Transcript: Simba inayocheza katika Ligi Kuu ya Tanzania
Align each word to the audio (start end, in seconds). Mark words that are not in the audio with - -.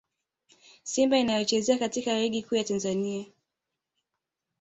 Simba 0.83 1.17
inayocheza 1.17 1.77
katika 1.77 2.19
Ligi 2.19 2.43
Kuu 2.43 2.55
ya 2.55 2.63
Tanzania 2.63 3.25